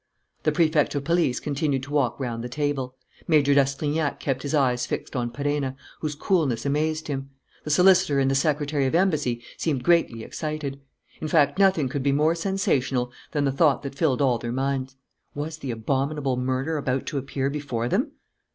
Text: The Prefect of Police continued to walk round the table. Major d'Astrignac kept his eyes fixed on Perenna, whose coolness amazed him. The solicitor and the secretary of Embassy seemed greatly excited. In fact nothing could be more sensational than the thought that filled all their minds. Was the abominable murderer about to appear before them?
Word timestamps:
The 0.41 0.51
Prefect 0.51 0.95
of 0.95 1.03
Police 1.03 1.39
continued 1.39 1.83
to 1.83 1.91
walk 1.91 2.19
round 2.19 2.43
the 2.43 2.49
table. 2.49 2.95
Major 3.27 3.53
d'Astrignac 3.53 4.19
kept 4.19 4.41
his 4.41 4.55
eyes 4.55 4.87
fixed 4.87 5.15
on 5.15 5.29
Perenna, 5.29 5.75
whose 5.99 6.15
coolness 6.15 6.65
amazed 6.65 7.07
him. 7.07 7.29
The 7.65 7.69
solicitor 7.69 8.17
and 8.17 8.31
the 8.31 8.33
secretary 8.33 8.87
of 8.87 8.95
Embassy 8.95 9.43
seemed 9.57 9.83
greatly 9.83 10.23
excited. 10.23 10.81
In 11.21 11.27
fact 11.27 11.59
nothing 11.59 11.87
could 11.87 12.01
be 12.01 12.11
more 12.11 12.33
sensational 12.33 13.11
than 13.31 13.45
the 13.45 13.51
thought 13.51 13.83
that 13.83 13.93
filled 13.93 14.23
all 14.23 14.39
their 14.39 14.51
minds. 14.51 14.95
Was 15.35 15.59
the 15.59 15.69
abominable 15.69 16.35
murderer 16.35 16.77
about 16.79 17.05
to 17.05 17.19
appear 17.19 17.51
before 17.51 17.87
them? 17.87 18.13